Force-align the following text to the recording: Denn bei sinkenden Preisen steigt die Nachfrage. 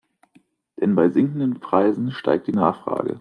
Denn 0.79 0.95
bei 0.95 1.09
sinkenden 1.09 1.59
Preisen 1.59 2.11
steigt 2.11 2.47
die 2.47 2.53
Nachfrage. 2.53 3.09